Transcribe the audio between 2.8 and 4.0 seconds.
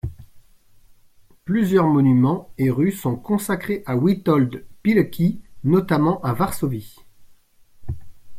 sont consacrées à